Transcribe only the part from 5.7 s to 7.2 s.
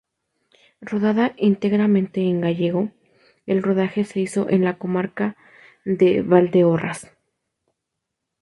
de Valdeorras.